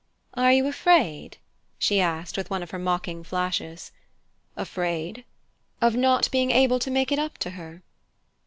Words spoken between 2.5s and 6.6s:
of her mocking flashes. "Afraid?" "Of not being